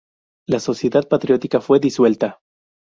La 0.47 0.59
Sociedad 0.59 1.07
Patriótica 1.07 1.61
fue 1.61 1.79
disuelta. 1.79 2.39